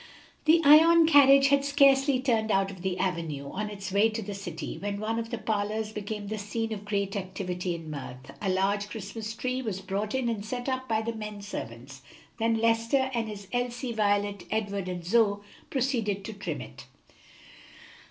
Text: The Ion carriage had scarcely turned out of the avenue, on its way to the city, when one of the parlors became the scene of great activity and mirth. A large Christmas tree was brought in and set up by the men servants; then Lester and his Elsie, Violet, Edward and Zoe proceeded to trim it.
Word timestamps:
The 0.45 0.63
Ion 0.65 1.05
carriage 1.05 1.49
had 1.49 1.63
scarcely 1.63 2.19
turned 2.19 2.49
out 2.49 2.71
of 2.71 2.81
the 2.81 2.97
avenue, 2.97 3.51
on 3.51 3.69
its 3.69 3.91
way 3.91 4.09
to 4.09 4.23
the 4.23 4.33
city, 4.33 4.79
when 4.79 4.99
one 4.99 5.19
of 5.19 5.29
the 5.29 5.37
parlors 5.37 5.91
became 5.91 6.25
the 6.25 6.39
scene 6.39 6.73
of 6.73 6.85
great 6.85 7.15
activity 7.15 7.75
and 7.75 7.91
mirth. 7.91 8.31
A 8.41 8.49
large 8.49 8.89
Christmas 8.89 9.35
tree 9.35 9.61
was 9.61 9.79
brought 9.79 10.15
in 10.15 10.27
and 10.27 10.43
set 10.43 10.67
up 10.67 10.87
by 10.89 11.03
the 11.03 11.13
men 11.13 11.43
servants; 11.43 12.01
then 12.39 12.57
Lester 12.57 13.11
and 13.13 13.27
his 13.29 13.47
Elsie, 13.53 13.91
Violet, 13.93 14.45
Edward 14.49 14.89
and 14.89 15.05
Zoe 15.05 15.41
proceeded 15.69 16.25
to 16.25 16.33
trim 16.33 16.61
it. 16.61 16.87